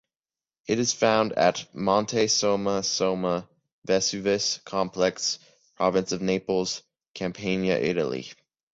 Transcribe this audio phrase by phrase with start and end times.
[0.65, 5.37] It is found at Monte Somma, Somma-Vesuvius Complex,
[5.75, 6.81] Province of Naples,
[7.13, 8.31] Campania, Italy.